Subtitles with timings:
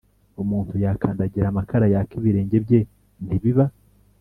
[0.41, 2.79] Umuntu yakandagira amakara yaka ibirenge bye
[3.25, 3.65] ntibiba